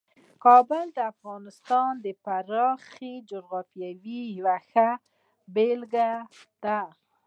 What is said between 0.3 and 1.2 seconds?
کابل د